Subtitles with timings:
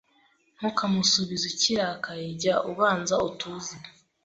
[0.57, 3.75] ntukamusubize ukirakaye, jya ubanza utuze